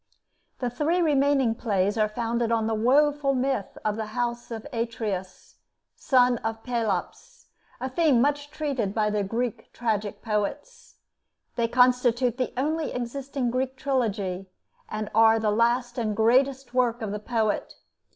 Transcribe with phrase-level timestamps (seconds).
[0.57, 5.57] The three remaining plays are founded on the woful myth of the house of Atreus,
[5.95, 7.45] son of Pelops,
[7.79, 10.95] a theme much treated by the Greek tragic poets.
[11.55, 14.47] They constitute the only existing Greek trilogy,
[14.89, 17.75] and are the last and greatest work of the poet.